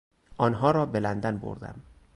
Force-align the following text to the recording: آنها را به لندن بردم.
آنها 0.37 0.71
را 0.71 0.85
به 0.85 0.99
لندن 0.99 1.37
بردم. 1.37 1.81